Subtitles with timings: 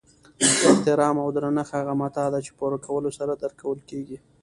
[0.69, 4.17] احترام او درنښت هغه متاع ده چی په ورکولو سره درکول کیږي